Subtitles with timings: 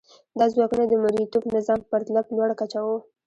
[0.39, 2.97] دا ځواکونه د مرئیتوب نظام په پرتله په لوړه کچه وو.